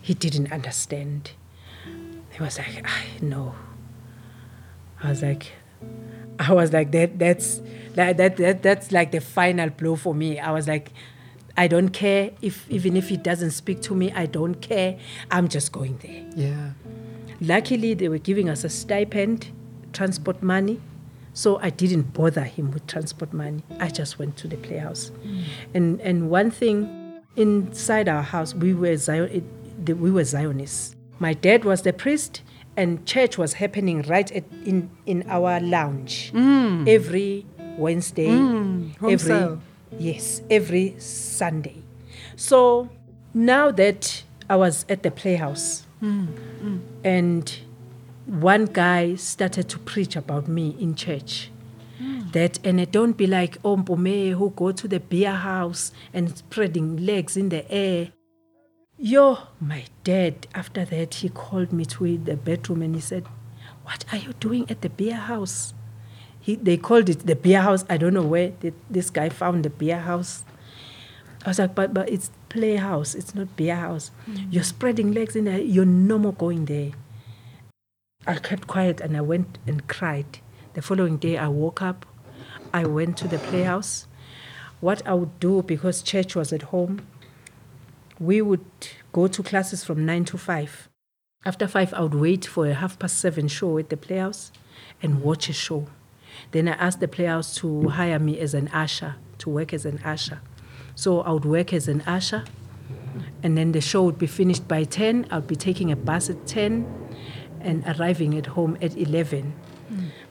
He 0.00 0.14
didn't 0.14 0.50
understand. 0.50 1.32
He 2.30 2.42
was 2.42 2.58
like, 2.58 2.84
I 2.84 3.04
know. 3.24 3.54
I 5.02 5.10
was 5.10 5.22
like, 5.22 5.52
I 6.38 6.52
was 6.54 6.72
like 6.72 6.92
that. 6.92 7.18
That's 7.18 7.60
that, 7.94 8.16
that 8.16 8.36
that 8.38 8.62
that's 8.62 8.92
like 8.92 9.12
the 9.12 9.20
final 9.20 9.68
blow 9.68 9.96
for 9.96 10.14
me. 10.14 10.38
I 10.38 10.50
was 10.52 10.66
like, 10.66 10.92
I 11.56 11.68
don't 11.68 11.90
care 11.90 12.30
if 12.40 12.70
even 12.70 12.96
if 12.96 13.10
he 13.10 13.18
doesn't 13.18 13.50
speak 13.50 13.82
to 13.82 13.94
me, 13.94 14.10
I 14.12 14.26
don't 14.26 14.54
care. 14.54 14.98
I'm 15.30 15.48
just 15.48 15.72
going 15.72 15.98
there. 15.98 16.24
Yeah. 16.34 16.70
Luckily, 17.42 17.94
they 17.94 18.08
were 18.08 18.18
giving 18.18 18.48
us 18.48 18.64
a 18.64 18.68
stipend, 18.70 19.48
transport 19.92 20.42
money. 20.42 20.80
So 21.40 21.58
I 21.62 21.70
didn't 21.70 22.12
bother 22.12 22.42
him 22.42 22.70
with 22.70 22.86
transport 22.86 23.32
money. 23.32 23.62
I 23.78 23.88
just 23.88 24.18
went 24.18 24.36
to 24.36 24.46
the 24.46 24.58
playhouse. 24.58 25.10
Mm. 25.24 25.44
And 25.72 26.00
and 26.02 26.28
one 26.28 26.50
thing 26.50 27.22
inside 27.34 28.10
our 28.10 28.22
house, 28.22 28.54
we 28.54 28.74
were 28.74 28.94
Zion, 28.98 29.30
it, 29.32 29.86
the, 29.86 29.94
we 29.94 30.10
were 30.10 30.24
Zionists. 30.24 30.94
My 31.18 31.32
dad 31.32 31.64
was 31.64 31.80
the 31.80 31.94
priest, 31.94 32.42
and 32.76 33.06
church 33.06 33.38
was 33.38 33.54
happening 33.54 34.02
right 34.02 34.30
at, 34.30 34.44
in 34.66 34.90
in 35.06 35.24
our 35.30 35.60
lounge 35.60 36.30
mm. 36.34 36.86
every 36.86 37.46
Wednesday, 37.78 38.28
mm, 38.28 38.94
home 38.98 39.10
every 39.10 39.26
cell. 39.26 39.62
yes, 39.98 40.42
every 40.50 40.94
Sunday. 40.98 41.82
So 42.36 42.90
now 43.32 43.70
that 43.70 44.24
I 44.50 44.56
was 44.56 44.84
at 44.90 45.02
the 45.02 45.10
playhouse, 45.10 45.86
and 47.02 47.60
one 48.30 48.66
guy 48.66 49.16
started 49.16 49.68
to 49.68 49.78
preach 49.80 50.14
about 50.14 50.46
me 50.46 50.76
in 50.78 50.94
church. 50.94 51.50
That 52.32 52.64
and 52.64 52.80
it 52.80 52.92
don't 52.92 53.16
be 53.16 53.26
like 53.26 53.58
oh 53.64 53.76
Mpume 53.76 54.34
who 54.34 54.50
go 54.50 54.70
to 54.70 54.86
the 54.86 55.00
beer 55.00 55.32
house 55.32 55.90
and 56.14 56.36
spreading 56.38 57.04
legs 57.04 57.36
in 57.36 57.48
the 57.48 57.68
air. 57.70 58.12
Yo, 58.96 59.38
my 59.60 59.84
dad, 60.04 60.46
after 60.54 60.84
that, 60.84 61.14
he 61.14 61.28
called 61.28 61.72
me 61.72 61.84
to 61.86 62.18
the 62.18 62.36
bedroom 62.36 62.82
and 62.82 62.94
he 62.94 63.00
said, 63.00 63.24
What 63.82 64.04
are 64.12 64.18
you 64.18 64.32
doing 64.34 64.70
at 64.70 64.82
the 64.82 64.90
beer 64.90 65.16
house? 65.16 65.74
He, 66.38 66.54
they 66.54 66.76
called 66.76 67.08
it 67.08 67.26
the 67.26 67.34
beer 67.34 67.62
house. 67.62 67.84
I 67.90 67.96
don't 67.96 68.14
know 68.14 68.22
where 68.22 68.50
th- 68.50 68.74
this 68.88 69.10
guy 69.10 69.28
found 69.28 69.64
the 69.64 69.70
beer 69.70 69.98
house. 69.98 70.44
I 71.44 71.48
was 71.48 71.58
like, 71.58 71.74
but, 71.74 71.92
but 71.92 72.08
it's 72.08 72.30
playhouse, 72.48 73.14
it's 73.14 73.34
not 73.34 73.56
beer 73.56 73.76
house. 73.76 74.10
Mm. 74.28 74.52
You're 74.52 74.62
spreading 74.62 75.12
legs 75.12 75.34
in 75.34 75.46
there, 75.46 75.58
you're 75.58 75.84
no 75.84 76.18
more 76.18 76.34
going 76.34 76.66
there. 76.66 76.92
I 78.26 78.34
kept 78.34 78.66
quiet 78.66 79.00
and 79.00 79.16
I 79.16 79.22
went 79.22 79.58
and 79.66 79.86
cried. 79.88 80.40
The 80.74 80.82
following 80.82 81.16
day, 81.16 81.38
I 81.38 81.48
woke 81.48 81.80
up, 81.80 82.04
I 82.72 82.84
went 82.84 83.16
to 83.18 83.28
the 83.28 83.38
playhouse. 83.38 84.06
What 84.80 85.06
I 85.06 85.14
would 85.14 85.40
do, 85.40 85.62
because 85.62 86.02
church 86.02 86.36
was 86.36 86.52
at 86.52 86.62
home, 86.62 87.06
we 88.18 88.42
would 88.42 88.64
go 89.12 89.26
to 89.26 89.42
classes 89.42 89.84
from 89.84 90.04
9 90.04 90.26
to 90.26 90.38
5. 90.38 90.88
After 91.46 91.66
5, 91.66 91.94
I 91.94 92.00
would 92.02 92.14
wait 92.14 92.44
for 92.44 92.66
a 92.66 92.74
half 92.74 92.98
past 92.98 93.18
7 93.18 93.48
show 93.48 93.78
at 93.78 93.88
the 93.88 93.96
playhouse 93.96 94.52
and 95.02 95.22
watch 95.22 95.48
a 95.48 95.54
show. 95.54 95.86
Then 96.50 96.68
I 96.68 96.72
asked 96.72 97.00
the 97.00 97.08
playhouse 97.08 97.54
to 97.56 97.88
hire 97.88 98.18
me 98.18 98.38
as 98.38 98.52
an 98.52 98.68
usher, 98.68 99.16
to 99.38 99.48
work 99.48 99.72
as 99.72 99.86
an 99.86 99.98
usher. 100.04 100.42
So 100.94 101.22
I 101.22 101.32
would 101.32 101.46
work 101.46 101.72
as 101.72 101.88
an 101.88 102.02
usher, 102.02 102.44
and 103.42 103.56
then 103.56 103.72
the 103.72 103.80
show 103.80 104.02
would 104.02 104.18
be 104.18 104.26
finished 104.26 104.68
by 104.68 104.84
10. 104.84 105.26
I 105.30 105.36
would 105.36 105.48
be 105.48 105.56
taking 105.56 105.90
a 105.90 105.96
bus 105.96 106.28
at 106.28 106.46
10 106.46 106.99
and 107.60 107.84
arriving 107.86 108.36
at 108.36 108.46
home 108.46 108.76
at 108.80 108.96
11. 108.96 109.54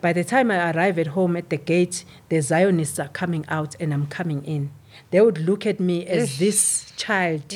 By 0.01 0.13
the 0.13 0.23
time 0.23 0.51
I 0.51 0.71
arrive 0.71 0.97
at 0.97 1.07
home 1.07 1.35
at 1.35 1.49
the 1.49 1.57
gate, 1.57 2.05
the 2.29 2.41
Zionists 2.41 2.97
are 2.97 3.09
coming 3.09 3.45
out 3.49 3.75
and 3.79 3.93
I'm 3.93 4.07
coming 4.07 4.43
in. 4.45 4.71
They 5.11 5.21
would 5.21 5.37
look 5.37 5.65
at 5.65 5.79
me 5.79 6.05
as 6.05 6.39
this 6.39 6.91
child 6.95 7.53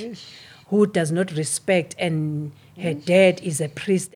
who 0.67 0.85
does 0.87 1.11
not 1.11 1.31
respect, 1.31 1.95
and 1.99 2.51
her 2.79 2.93
dad 2.93 3.41
is 3.41 3.61
a 3.61 3.69
priest. 3.69 4.15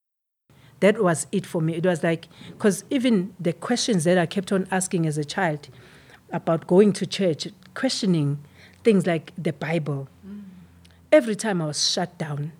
That 0.80 1.02
was 1.02 1.28
it 1.32 1.46
for 1.46 1.62
me. 1.62 1.76
It 1.76 1.86
was 1.86 2.04
like, 2.04 2.28
because 2.50 2.84
even 2.90 3.34
the 3.40 3.54
questions 3.54 4.04
that 4.04 4.18
I 4.18 4.26
kept 4.26 4.52
on 4.52 4.68
asking 4.72 5.06
as 5.06 5.18
a 5.18 5.26
child 5.26 5.70
about 6.32 6.68
going 6.68 6.94
to 6.94 7.06
church, 7.06 7.48
questioning 7.74 8.40
things 8.84 9.06
like 9.08 9.32
the 9.38 9.54
Bible, 9.54 10.08
every 11.12 11.36
time 11.36 11.62
I 11.62 11.68
was 11.68 11.90
shut 11.90 12.18
down, 12.18 12.52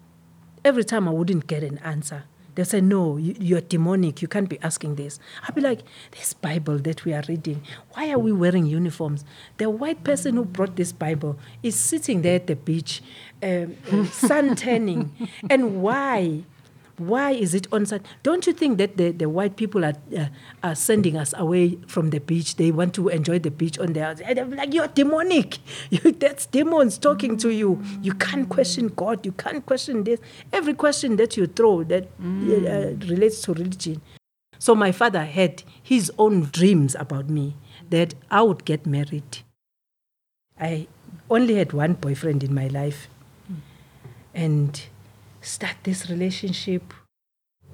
every 0.64 0.84
time 0.84 1.08
I 1.08 1.12
wouldn't 1.12 1.48
get 1.48 1.64
an 1.64 1.80
answer, 1.80 2.24
they 2.58 2.64
say, 2.64 2.82
No, 2.82 3.18
you, 3.18 3.36
you're 3.40 3.62
demonic. 3.62 4.22
You 4.22 4.28
can't 4.28 4.50
be 4.50 4.60
asking 4.62 4.96
this. 4.96 5.20
I'd 5.48 5.54
be 5.54 5.62
like, 5.62 5.82
This 6.12 6.34
Bible 6.34 6.80
that 6.80 7.06
we 7.06 7.14
are 7.14 7.24
reading, 7.30 7.62
why 7.92 8.10
are 8.10 8.18
we 8.18 8.32
wearing 8.32 8.66
uniforms? 8.66 9.24
The 9.58 9.70
white 9.70 10.04
person 10.04 10.36
who 10.36 10.44
brought 10.44 10.76
this 10.76 10.92
Bible 10.92 11.38
is 11.62 11.76
sitting 11.76 12.24
there 12.24 12.36
at 12.38 12.48
the 12.48 12.56
beach, 12.56 13.04
um, 13.44 13.76
sun 14.12 14.56
tanning. 14.56 15.12
and 15.50 15.82
why? 15.84 16.44
Why 16.98 17.32
is 17.32 17.54
it 17.54 17.68
on 17.72 17.86
sun? 17.86 18.02
Don't 18.24 18.48
you 18.48 18.54
think 18.54 18.80
that 18.80 18.98
the, 18.98 19.12
the 19.12 19.30
white 19.30 19.56
people 19.56 19.86
are, 19.86 19.94
uh, 20.18 20.28
are 20.64 20.74
sending 20.74 21.16
us 21.16 21.32
away 21.38 21.78
from 21.86 22.10
the 22.10 22.20
beach? 22.20 22.56
They 22.56 22.72
want 22.72 22.96
to 22.96 23.10
enjoy 23.10 23.38
the 23.38 23.52
beach 23.52 23.78
on 23.78 23.94
their. 23.94 24.16
And 24.26 24.40
I'm 24.40 24.52
like, 24.52 24.74
you're 24.74 24.88
demonic. 24.88 25.60
You, 25.90 26.12
that's 26.12 26.48
demons 26.48 26.98
talking 26.98 27.38
to 27.38 27.50
you. 27.50 27.82
You 28.02 28.14
can't 28.14 28.50
question 28.50 28.88
God. 28.90 29.26
You 29.26 29.32
can't 29.32 29.66
question 29.66 30.04
this. 30.04 30.20
Every 30.52 30.74
question 30.74 31.16
that 31.18 31.38
you 31.38 31.46
throw 31.46 31.84
that 31.84 32.06
uh, 32.20 33.08
relates 33.08 33.42
to 33.44 33.54
religion. 33.54 34.02
So 34.60 34.74
my 34.74 34.92
father 34.92 35.24
had 35.24 35.64
his 35.82 36.12
own 36.18 36.50
dreams 36.52 36.96
about 36.96 37.30
me 37.30 37.56
that 37.90 38.16
I 38.32 38.42
would 38.42 38.66
get 38.66 38.86
married. 38.86 39.40
I 40.60 40.88
only 41.30 41.56
had 41.56 41.74
one 41.74 41.94
boyfriend 41.94 42.44
in 42.44 42.54
my 42.54 42.68
life. 42.68 43.08
And 44.34 44.82
start 45.48 45.76
this 45.84 46.10
relationship. 46.10 46.94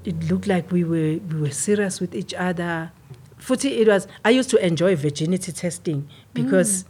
It 0.06 0.30
looked 0.30 0.48
like 0.48 0.72
we 0.72 0.84
were 0.84 1.20
we 1.32 1.42
were 1.42 1.52
serious 1.52 2.00
with 2.00 2.14
each 2.14 2.34
other. 2.34 2.92
Footy, 3.38 3.82
it 3.82 3.88
was 3.88 4.08
I 4.24 4.30
used 4.30 4.50
to 4.52 4.66
enjoy 4.66 4.96
virginity 4.96 5.52
testing 5.52 6.08
because 6.34 6.86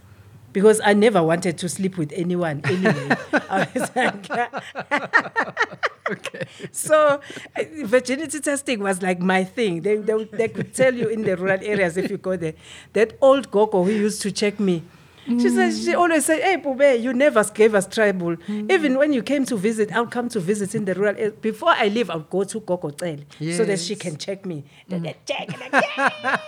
because 0.52 0.80
I 0.84 0.94
never 0.94 1.22
wanted 1.24 1.58
to 1.60 1.70
sleep 1.70 1.98
with 1.98 2.12
anyone 2.14 2.62
anyway. 2.66 3.10
I 3.34 3.68
was 3.74 3.96
like, 3.96 4.30
Okay. 6.12 6.46
so 6.72 7.20
uh, 7.56 7.64
virginity 7.86 8.40
testing 8.40 8.80
was 8.82 9.02
like 9.02 9.20
my 9.20 9.44
thing. 9.44 9.82
They, 9.82 9.96
they, 9.96 10.24
they 10.26 10.48
could 10.50 10.74
tell 10.76 10.94
you 10.94 11.08
in 11.08 11.24
the 11.24 11.36
rural 11.38 11.60
areas 11.62 11.98
if 11.98 12.12
you 12.12 12.18
go 12.18 12.36
there. 12.36 12.54
That 12.94 13.18
old 13.22 13.50
gogo 13.50 13.84
who 13.84 13.92
used 13.92 14.22
to 14.24 14.32
check 14.32 14.60
me, 14.60 14.84
she 15.26 15.50
says 15.50 15.84
she 15.84 15.92
mm. 15.92 15.98
always 15.98 16.26
said, 16.26 16.42
"Hey, 16.42 16.58
Pube, 16.58 17.02
you 17.02 17.14
never 17.14 17.44
gave 17.46 17.76
us 17.76 17.88
trouble. 17.88 18.36
Mm. 18.36 18.72
Even 18.72 18.98
when 18.98 19.14
you 19.14 19.24
came 19.24 19.46
to 19.46 19.56
visit, 19.56 19.94
I'll 19.96 20.08
come 20.08 20.28
to 20.30 20.40
visit 20.40 20.76
in 20.76 20.86
the 20.86 20.94
rural. 20.94 21.16
area. 21.16 21.32
Before 21.32 21.70
I 21.70 21.88
leave, 21.88 22.10
I'll 22.10 22.20
go 22.20 22.44
to 22.44 22.60
Gogo 22.60 22.90
Tel 22.90 23.20
so 23.40 23.64
that 23.64 23.80
she 23.80 23.96
can 23.96 24.18
check 24.18 24.46
me. 24.46 24.64
Mm. 24.64 24.90
Then 24.90 25.02
they 25.04 25.16
check, 25.26 25.54
and 25.54 25.64
I'm 25.64 25.72
like, 25.72 25.88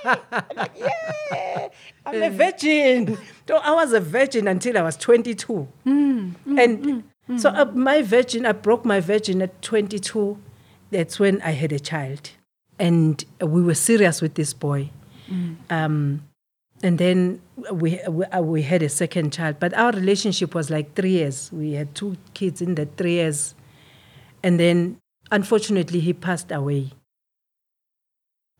"Yay!" 0.10 0.40
I'm 0.46 0.58
like, 0.58 0.72
"Yeah, 0.78 1.68
I'm 2.06 2.24
a 2.24 2.30
virgin." 2.30 3.18
So 3.48 3.58
I 3.58 3.72
was 3.72 3.94
a 3.94 4.02
virgin 4.02 4.48
until 4.48 4.78
I 4.78 4.82
was 4.82 4.98
22, 4.98 5.68
and 5.86 7.04
so 7.38 7.50
uh, 7.50 7.66
my 7.74 8.02
virgin, 8.02 8.46
I 8.46 8.52
broke 8.52 8.86
my 8.86 9.00
virgin 9.00 9.42
at 9.42 9.62
22. 9.62 10.38
That's 10.92 11.20
when 11.20 11.42
I 11.42 11.52
had 11.52 11.72
a 11.72 11.80
child, 11.80 12.32
and 12.78 13.24
we 13.42 13.64
were 13.64 13.76
serious 13.76 14.22
with 14.22 14.36
this 14.36 14.54
boy. 14.54 14.90
Um, 15.70 16.22
and 16.86 17.00
then 17.00 17.42
we, 17.72 18.00
we 18.08 18.26
uh, 18.26 18.42
we 18.42 18.62
had 18.62 18.84
a 18.84 18.90
second 18.90 19.34
child, 19.34 19.56
but 19.60 19.74
our 19.74 19.92
relationship 19.92 20.54
was 20.54 20.70
like 20.70 20.94
three 20.94 21.14
years. 21.14 21.52
We 21.52 21.72
had 21.72 21.96
two 21.96 22.16
kids 22.36 22.62
in 22.62 22.76
the 22.76 22.86
three 22.86 23.14
years, 23.14 23.56
and 24.44 24.60
then 24.60 25.00
unfortunately 25.32 26.00
he 26.00 26.14
passed 26.14 26.52
away. 26.52 26.92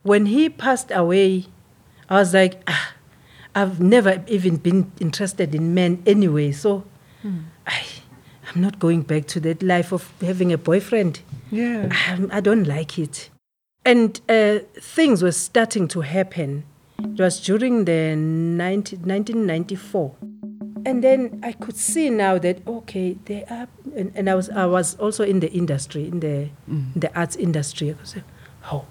When 0.02 0.26
he 0.26 0.50
passed 0.50 0.90
away, 0.90 1.46
I 2.10 2.16
was 2.16 2.34
like, 2.34 2.64
ah, 2.68 2.94
I've 3.54 3.80
never 3.80 4.24
even 4.28 4.56
been 4.56 4.92
interested 5.00 5.54
in 5.54 5.76
men 5.76 6.02
anyway, 6.08 6.52
so 6.52 6.84
I, 7.68 7.86
I'm 8.50 8.60
not 8.60 8.80
going 8.80 9.04
back 9.04 9.28
to 9.28 9.40
that 9.42 9.62
life 9.62 9.92
of 9.92 10.12
having 10.20 10.52
a 10.52 10.58
boyfriend. 10.58 11.22
Yeah. 11.52 11.90
I, 11.92 12.38
I 12.38 12.40
don't 12.42 12.66
like 12.66 12.98
it. 12.98 13.30
And 13.86 14.20
uh, 14.28 14.60
things 14.80 15.22
were 15.22 15.32
starting 15.32 15.88
to 15.90 16.02
happen. 16.02 16.64
It 17.00 17.20
was 17.20 17.40
during 17.40 17.86
the 17.86 18.16
19, 18.16 19.00
1994. 19.00 20.16
And 20.86 21.04
then 21.04 21.40
I 21.44 21.52
could 21.52 21.78
see 21.78 22.10
now 22.10 22.38
that, 22.38 22.66
okay, 22.68 23.18
they 23.26 23.44
are, 23.46 23.68
and, 23.96 24.12
and 24.16 24.30
I, 24.30 24.36
was, 24.36 24.50
I 24.50 24.66
was 24.66 24.96
also 24.96 25.24
in 25.24 25.40
the 25.40 25.52
industry, 25.52 26.08
in 26.08 26.20
the, 26.20 26.50
in 26.68 26.94
the 26.96 27.18
arts 27.18 27.36
industry. 27.36 27.90
I 27.90 27.94
could 27.94 28.08
say, 28.08 28.24
oh, 28.72 28.86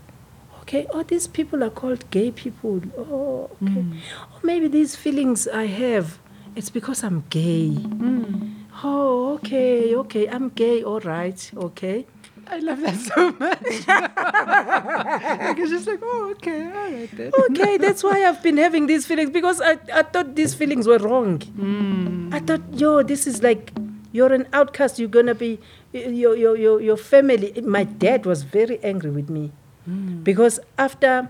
okay, 0.63 0.87
oh, 0.93 1.05
these 1.05 1.29
people 1.29 1.63
are 1.63 1.71
called 1.71 2.11
gay 2.11 2.31
people. 2.33 2.83
Oh, 2.99 3.51
okay. 3.63 3.81
Or 3.81 4.41
maybe 4.43 4.67
these 4.67 4.97
feelings 4.97 5.47
I 5.47 5.67
have, 5.67 6.19
it's 6.57 6.71
because 6.71 7.05
I'm 7.05 7.25
gay. 7.31 7.71
Mm. 7.71 8.55
Oh, 8.83 9.35
okay, 9.35 9.95
okay, 9.95 10.29
I'm 10.29 10.49
gay, 10.49 10.83
all 10.83 11.01
right, 11.01 11.51
okay. 11.57 12.07
I 12.47 12.59
love 12.59 12.81
that 12.81 12.97
so 12.97 13.33
much. 13.33 13.87
like 15.47 15.59
it's 15.59 15.71
just 15.71 15.87
like, 15.87 16.01
oh, 16.03 16.31
okay, 16.33 16.65
all 16.65 16.71
right 16.71 17.11
then. 17.13 17.33
okay, 17.51 17.77
that's 17.77 18.03
why 18.03 18.25
I've 18.25 18.43
been 18.43 18.57
having 18.57 18.87
these 18.87 19.07
feelings 19.07 19.31
because 19.31 19.61
I, 19.61 19.79
I 19.93 20.03
thought 20.03 20.35
these 20.35 20.55
feelings 20.55 20.87
were 20.87 20.99
wrong. 20.99 21.41
Hmm. 21.41 22.33
I 22.33 22.41
thought, 22.41 22.63
yo, 22.73 23.03
this 23.03 23.27
is 23.27 23.43
like 23.43 23.73
you're 24.13 24.33
an 24.33 24.47
outcast. 24.53 24.99
You're 24.99 25.09
gonna 25.09 25.35
be 25.35 25.59
your 25.93 26.37
your 26.37 26.57
your 26.57 26.81
your 26.81 26.97
family. 26.97 27.53
My 27.63 27.85
dad 27.85 28.27
was 28.27 28.43
very 28.43 28.79
angry 28.83 29.11
with 29.11 29.29
me 29.31 29.53
hmm. 29.85 30.23
because 30.23 30.61
after 30.79 31.29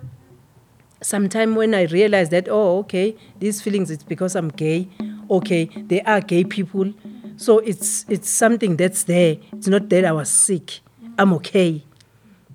some 1.04 1.28
time 1.28 1.54
when 1.54 1.74
I 1.74 1.82
realized 1.84 2.30
that, 2.30 2.48
oh, 2.48 2.78
okay, 2.78 3.16
these 3.38 3.60
feelings 3.60 3.90
it's 3.90 4.04
because 4.04 4.34
I'm 4.34 4.48
gay. 4.48 4.88
okay, 5.30 5.68
there 5.76 6.02
are 6.06 6.20
gay 6.20 6.44
people, 6.44 6.92
so 7.36 7.58
it's 7.58 8.04
it's 8.08 8.28
something 8.28 8.76
that's 8.76 9.04
there. 9.04 9.36
It's 9.52 9.68
not 9.68 9.88
that 9.90 10.04
I 10.04 10.12
was 10.12 10.30
sick. 10.30 10.80
I'm 11.18 11.32
okay. 11.34 11.82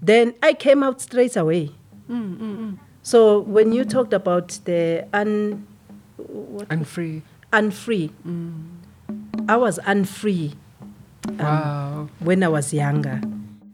Then 0.02 0.34
I 0.42 0.54
came 0.54 0.84
out 0.84 1.02
straight 1.02 1.36
away. 1.36 1.72
So 3.04 3.40
when 3.42 3.72
you 3.72 3.86
talked 3.86 4.14
about 4.14 4.60
the 4.66 5.08
un, 5.14 5.68
what, 6.18 6.68
And 6.70 6.88
free. 6.88 7.22
unfree, 7.54 8.12
I 9.48 9.56
was 9.58 9.80
unfree 9.86 10.54
um, 11.28 11.38
wow. 11.38 12.10
when 12.20 12.44
I 12.44 12.48
was 12.48 12.74
younger. 12.74 13.22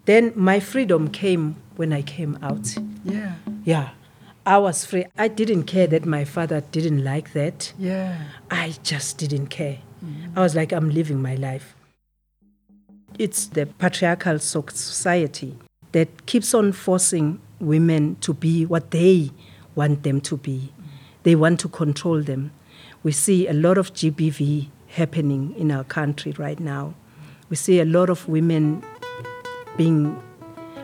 Then 0.06 0.32
my 0.36 0.60
freedom 0.60 1.10
came 1.10 1.56
when 1.76 1.92
I 1.94 2.02
came 2.02 2.38
out. 2.42 2.76
Yeah. 3.04 3.36
Yeah, 3.64 3.90
I 4.46 4.58
was 4.60 4.86
free. 4.86 5.06
I 5.18 5.28
didn't 5.28 5.64
care 5.64 5.88
that 5.88 6.06
my 6.06 6.24
father 6.24 6.62
didn't 6.72 7.04
like 7.04 7.34
that. 7.34 7.74
Yeah. 7.80 8.18
I 8.52 8.76
just 8.84 9.18
didn't 9.18 9.48
care. 9.48 9.80
I 10.36 10.42
was 10.42 10.54
like, 10.56 10.72
I'm 10.72 10.90
living 10.92 11.22
my 11.22 11.36
life. 11.36 11.76
It's 13.18 13.46
the 13.48 13.66
patriarchal 13.66 14.40
society 14.40 15.58
that 15.94 16.26
keeps 16.26 16.54
on 16.54 16.74
forcing 16.74 17.40
women 17.62 18.18
to 18.18 18.34
be 18.34 18.66
what 18.66 18.92
they 18.92 19.32
want 19.74 20.04
them 20.04 20.20
to 20.22 20.36
be. 20.36 20.74
They 21.24 21.36
want 21.36 21.62
to 21.62 21.70
control 21.70 22.22
them. 22.22 22.52
We 23.04 23.14
see 23.14 23.48
a 23.48 23.54
lot 23.54 23.78
of 23.78 23.94
GBV 23.94 24.68
happening 24.90 25.56
in 25.58 25.72
our 25.72 25.86
country 25.86 26.34
right 26.34 26.60
now. 26.60 26.94
We 27.50 27.56
see 27.56 27.80
a 27.80 27.86
lot 27.86 28.10
of 28.10 28.28
women 28.28 28.84
being 29.78 30.22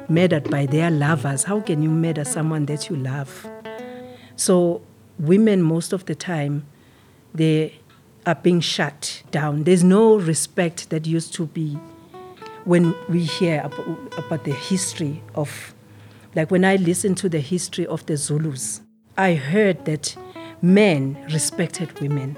murdered 0.07 0.49
by 0.49 0.67
their 0.67 0.89
lovers. 0.89 1.43
How 1.43 1.59
can 1.59 1.83
you 1.83 1.89
murder 1.89 2.23
someone 2.23 2.65
that 2.67 2.89
you 2.89 2.95
love? 2.95 3.45
So, 4.37 4.81
women, 5.19 5.61
most 5.61 5.91
of 5.91 6.05
the 6.05 6.15
time, 6.15 6.65
they 7.33 7.79
are 8.25 8.35
being 8.35 8.61
shut 8.61 9.23
down. 9.31 9.63
There's 9.63 9.83
no 9.83 10.17
respect 10.17 10.91
that 10.91 11.05
used 11.05 11.33
to 11.33 11.47
be 11.47 11.77
when 12.65 12.95
we 13.09 13.23
hear 13.23 13.61
about, 13.63 14.43
the 14.43 14.53
history 14.53 15.21
of, 15.35 15.73
like 16.35 16.51
when 16.51 16.65
I 16.65 16.75
listen 16.75 17.15
to 17.15 17.29
the 17.29 17.39
history 17.39 17.87
of 17.87 18.05
the 18.05 18.17
Zulus, 18.17 18.81
I 19.17 19.33
heard 19.33 19.85
that 19.85 20.15
men 20.61 21.17
respected 21.31 21.99
women. 21.99 22.37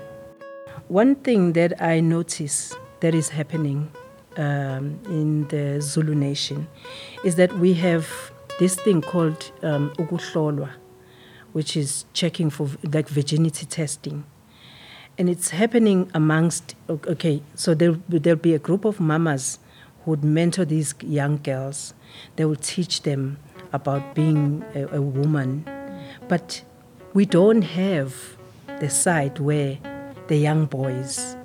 One 0.88 1.16
thing 1.16 1.54
that 1.54 1.82
I 1.82 2.00
notice 2.00 2.76
that 3.02 3.14
is 3.14 3.30
happening 3.30 3.92
um, 4.38 5.00
in 5.06 5.48
the 5.50 5.82
Zulu 5.82 6.16
nation 6.16 6.68
is 7.24 7.36
that 7.36 7.54
we 7.60 7.74
have 7.76 8.08
this 8.60 8.76
thing 8.76 9.02
called 9.02 9.52
um, 9.62 9.94
which 11.52 11.78
is 11.78 12.06
checking 12.14 12.50
for 12.50 12.70
like 12.92 13.08
virginity 13.08 13.66
testing. 13.66 14.24
And 15.18 15.30
it's 15.30 15.52
happening 15.52 16.10
amongst, 16.14 16.76
okay, 16.90 17.44
so 17.54 17.76
there, 17.76 17.92
there'll 18.10 18.40
be 18.40 18.56
a 18.56 18.60
group 18.60 18.86
of 18.86 19.00
mamas 19.00 19.60
would 20.06 20.24
mentor 20.24 20.66
these 20.66 20.94
young 21.02 21.38
girls. 21.38 21.94
They 22.36 22.46
would 22.46 22.62
teach 22.62 23.04
them 23.04 23.38
about 23.72 24.16
being 24.16 24.64
a, 24.76 24.88
a 24.98 25.02
woman. 25.02 25.66
But 26.28 26.64
we 27.14 27.26
don't 27.26 27.62
have 27.64 28.16
the 28.80 28.90
side 28.90 29.40
where 29.40 29.78
the 30.28 30.38
young 30.38 30.66
boys 30.66 31.36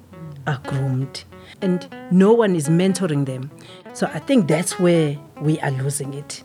are 0.46 0.60
groomed 0.66 1.24
and 1.60 1.88
no 2.10 2.32
one 2.32 2.54
is 2.54 2.68
mentoring 2.68 3.26
them. 3.26 3.50
So 3.92 4.06
I 4.12 4.18
think 4.18 4.48
that's 4.48 4.78
where 4.78 5.18
we 5.40 5.58
are 5.60 5.70
losing 5.70 6.14
it. 6.14 6.42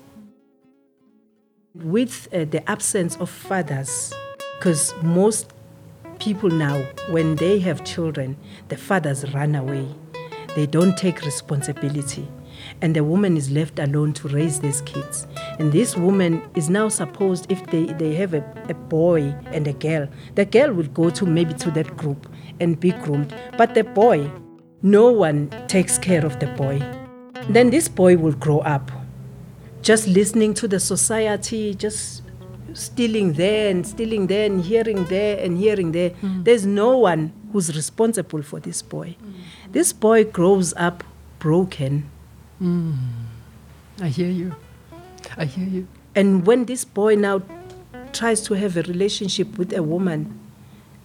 With 1.74 2.28
uh, 2.34 2.46
the 2.46 2.68
absence 2.70 3.16
of 3.18 3.30
fathers, 3.30 4.14
because 4.58 4.94
most 5.02 5.52
people 6.20 6.50
now, 6.50 6.78
when 7.10 7.36
they 7.36 7.60
have 7.60 7.84
children, 7.84 8.38
the 8.70 8.78
fathers 8.78 9.34
run 9.34 9.56
away. 9.56 9.88
They 10.56 10.66
don't 10.66 10.98
take 10.98 11.22
responsibility. 11.22 12.28
And 12.82 12.96
the 12.96 13.04
woman 13.04 13.36
is 13.38 13.52
left 13.52 13.80
alone 13.80 14.14
to 14.14 14.28
raise 14.28 14.60
these 14.60 14.82
kids. 14.82 15.28
And 15.60 15.72
this 15.72 15.98
woman 15.98 16.42
is 16.56 16.70
now 16.70 16.90
supposed, 16.90 17.52
if 17.52 17.66
they, 17.68 17.86
they 17.86 18.14
have 18.16 18.34
a, 18.34 18.44
a 18.70 18.74
boy 18.74 19.36
and 19.48 19.68
a 19.68 19.74
girl, 19.74 20.08
the 20.36 20.46
girl 20.46 20.74
will 20.74 20.88
go 20.88 21.10
to 21.10 21.26
maybe 21.26 21.54
to 21.56 21.72
that 21.72 21.98
group 21.98 22.28
and 22.60 22.80
be 22.80 22.92
groomed. 22.92 23.34
But 23.58 23.74
the 23.74 23.84
boy, 23.84 24.30
no 24.82 25.12
one 25.12 25.50
takes 25.68 25.98
care 25.98 26.26
of 26.26 26.40
the 26.40 26.48
boy. 26.48 26.80
Then 27.50 27.70
this 27.70 27.88
boy 27.88 28.18
will 28.18 28.34
grow 28.34 28.60
up 28.60 28.92
just 29.84 30.08
listening 30.08 30.54
to 30.54 30.68
the 30.68 30.80
society, 30.80 31.76
just 31.76 32.23
stealing 32.74 33.34
there 33.34 33.70
and 33.70 33.86
stealing 33.86 34.28
there 34.28 34.46
and 34.46 34.64
hearing 34.64 35.06
there 35.06 35.40
and 35.40 35.58
hearing 35.58 35.92
there. 35.92 36.10
Hmm. 36.10 36.44
There's 36.44 36.66
no 36.66 36.98
one 36.98 37.34
who's 37.52 37.76
responsible 37.76 38.42
for 38.42 38.60
this 38.60 38.82
boy. 38.82 39.16
This 39.72 39.94
boy 39.94 40.26
grows 40.26 40.74
up 40.76 41.04
broken. 41.40 42.10
Hmm. 42.60 42.94
I 44.02 44.08
hear 44.08 44.30
you. 44.30 44.56
I 45.38 45.46
hear 45.46 45.68
you. 45.68 45.88
And 46.16 46.46
when 46.46 46.66
this 46.66 46.86
boy 46.86 47.16
now 47.16 47.42
tries 48.12 48.42
to 48.42 48.54
have 48.54 48.78
a 48.78 48.84
relationship 48.84 49.58
with 49.58 49.74
a 49.74 49.82
woman, 49.82 50.40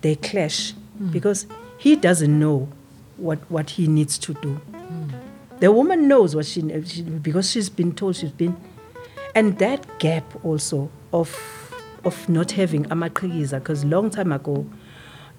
they 0.01 0.17
clash 0.17 0.73
hmm. 0.73 1.11
because 1.11 1.47
he 1.79 1.97
doesn't 1.97 2.39
know 2.39 2.69
what, 3.17 3.39
what 3.51 3.71
he 3.71 3.87
needs 3.87 4.19
to 4.19 4.35
do. 4.35 4.61
The 5.61 5.73
woman 5.73 6.07
knows 6.07 6.37
what 6.37 6.47
she, 6.47 6.63
she 6.85 7.03
because 7.03 7.51
she's 7.51 7.69
been 7.69 7.93
told 7.93 8.15
she's 8.15 8.31
been, 8.31 8.57
and 9.35 9.59
that 9.59 9.99
gap 9.99 10.45
also 10.45 10.89
of 11.13 11.58
of 12.05 12.29
not 12.29 12.53
having 12.53 12.85
amaqhikiza 12.87 13.59
because 13.59 13.85
long 13.85 14.11
time 14.11 14.33
ago 14.33 14.67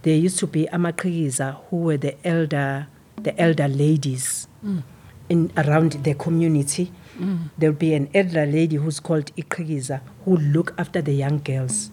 there 0.01 0.15
used 0.15 0.39
to 0.39 0.47
be 0.47 0.67
amaqhikiza 0.71 1.57
who 1.69 1.77
were 1.77 1.97
the 1.97 2.15
elder 2.27 2.87
the 3.23 3.39
elder 3.39 3.67
ladies 3.67 4.47
mm. 4.65 4.81
in 5.27 5.51
around 5.57 5.91
the 6.03 6.13
community. 6.13 6.91
Mm. 7.17 7.49
There'll 7.57 7.75
be 7.75 7.93
an 7.93 8.09
elder 8.13 8.45
lady 8.45 8.77
who's 8.77 8.99
called 8.99 9.35
Iqhikiza 9.35 10.01
who 10.25 10.37
look 10.37 10.73
after 10.77 11.01
the 11.01 11.11
young 11.11 11.39
girls 11.39 11.91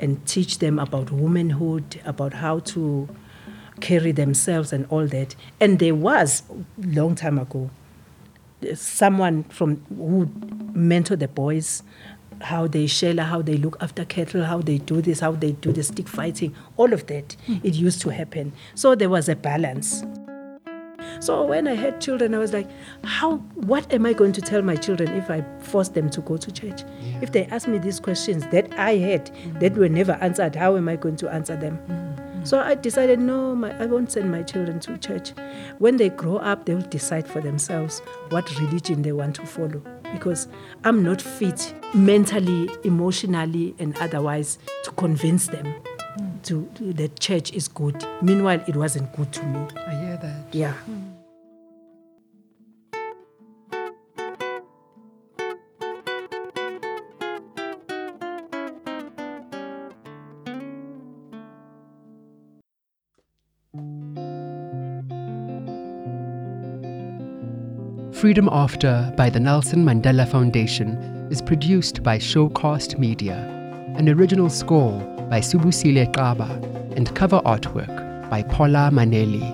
and 0.00 0.26
teach 0.26 0.58
them 0.58 0.78
about 0.78 1.10
womanhood, 1.12 2.00
about 2.04 2.34
how 2.34 2.58
to 2.60 3.08
carry 3.80 4.12
themselves 4.12 4.72
and 4.72 4.86
all 4.90 5.06
that. 5.06 5.36
And 5.60 5.78
there 5.78 5.94
was 5.94 6.42
long 6.78 7.14
time 7.14 7.38
ago 7.38 7.70
someone 8.74 9.44
from 9.44 9.84
who 9.96 10.30
mentor 10.72 11.16
the 11.16 11.28
boys 11.28 11.82
how 12.44 12.66
they 12.66 12.86
shelter, 12.86 13.22
how 13.22 13.42
they 13.42 13.56
look 13.56 13.76
after 13.80 14.04
cattle, 14.04 14.44
how 14.44 14.60
they 14.60 14.78
do 14.78 15.00
this, 15.00 15.20
how 15.20 15.32
they 15.32 15.52
do 15.52 15.72
the 15.72 15.82
stick 15.82 16.06
fighting, 16.06 16.54
all 16.76 16.92
of 16.92 17.06
that. 17.06 17.36
Hmm. 17.46 17.56
It 17.62 17.74
used 17.74 18.00
to 18.02 18.10
happen. 18.10 18.52
So 18.74 18.94
there 18.94 19.10
was 19.10 19.28
a 19.28 19.36
balance. 19.36 20.04
So 21.20 21.44
when 21.44 21.66
I 21.68 21.74
had 21.74 22.00
children, 22.00 22.34
I 22.34 22.38
was 22.38 22.52
like, 22.52 22.68
how 23.04 23.36
what 23.54 23.92
am 23.92 24.04
I 24.04 24.12
going 24.12 24.32
to 24.32 24.40
tell 24.40 24.62
my 24.62 24.76
children 24.76 25.10
if 25.12 25.30
I 25.30 25.44
force 25.60 25.88
them 25.88 26.10
to 26.10 26.20
go 26.20 26.36
to 26.36 26.52
church? 26.52 26.82
If 27.22 27.32
they 27.32 27.46
ask 27.46 27.66
me 27.66 27.78
these 27.78 27.98
questions 28.00 28.46
that 28.48 28.72
I 28.78 28.96
had 28.96 29.28
hmm. 29.28 29.58
that 29.60 29.76
were 29.76 29.88
never 29.88 30.12
answered, 30.20 30.54
how 30.54 30.76
am 30.76 30.88
I 30.88 30.96
going 30.96 31.16
to 31.16 31.32
answer 31.32 31.56
them? 31.56 31.76
Hmm. 31.76 32.44
So 32.44 32.60
I 32.60 32.74
decided, 32.74 33.20
no, 33.20 33.54
my, 33.54 33.74
I 33.82 33.86
won't 33.86 34.12
send 34.12 34.30
my 34.30 34.42
children 34.42 34.78
to 34.80 34.98
church. 34.98 35.30
When 35.78 35.96
they 35.96 36.10
grow 36.10 36.36
up, 36.36 36.66
they 36.66 36.74
will 36.74 36.82
decide 36.82 37.26
for 37.26 37.40
themselves 37.40 38.00
what 38.28 38.60
religion 38.60 39.00
they 39.00 39.12
want 39.12 39.36
to 39.36 39.46
follow. 39.46 39.82
Because 40.14 40.48
I'm 40.84 41.02
not 41.02 41.20
fit 41.20 41.74
mentally, 41.92 42.70
emotionally, 42.84 43.74
and 43.78 43.96
otherwise 43.98 44.58
to 44.84 44.90
convince 44.92 45.48
them 45.48 45.74
to, 46.44 46.70
to 46.76 46.92
that 46.94 47.18
church 47.20 47.52
is 47.52 47.68
good. 47.68 48.06
Meanwhile, 48.22 48.62
it 48.66 48.76
wasn't 48.76 49.14
good 49.16 49.32
to 49.32 49.46
me. 49.46 49.66
I 49.86 49.94
hear 49.94 50.18
that. 50.22 50.54
Yeah. 50.54 50.74
Freedom 68.24 68.48
After 68.50 69.12
by 69.18 69.28
the 69.28 69.38
Nelson 69.38 69.84
Mandela 69.84 70.26
Foundation 70.26 71.28
is 71.30 71.42
produced 71.42 72.02
by 72.02 72.16
Showcast 72.16 72.98
Media, 72.98 73.34
an 73.98 74.08
original 74.08 74.48
score 74.48 74.98
by 75.28 75.40
Subusile 75.40 76.10
Kaba 76.10 76.48
and 76.96 77.14
cover 77.14 77.40
artwork 77.40 78.30
by 78.30 78.42
Paula 78.44 78.88
Manelli. 78.90 79.44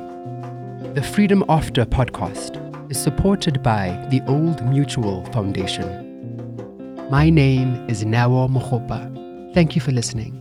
The 0.95 1.03
Freedom 1.03 1.45
After 1.49 1.85
podcast 1.85 2.61
is 2.93 3.03
supported 3.03 3.61
by 3.61 3.89
the 4.09 4.23
Old 4.29 4.65
Mutual 4.65 5.25
Foundation. 5.33 5.89
My 7.11 7.29
name 7.29 7.89
is 7.89 8.05
Nawa 8.05 8.49
Mohopa. 8.49 9.53
Thank 9.53 9.75
you 9.75 9.81
for 9.81 9.91
listening. 9.91 10.40